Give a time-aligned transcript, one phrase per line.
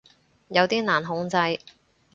[0.47, 1.37] 有啲難控制